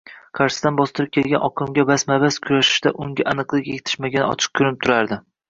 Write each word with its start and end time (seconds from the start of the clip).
Qarshisidan 0.37 0.77
bostirib 0.77 1.11
kelgan 1.17 1.45
oqimga 1.47 1.85
basma-bas 1.89 2.39
kurashishda 2.47 2.95
unga 3.05 3.27
aniqlik 3.35 3.71
yetishmagani 3.75 4.27
ochiq 4.33 4.57
ko‘rinib 4.59 4.83
turardi. 4.89 5.23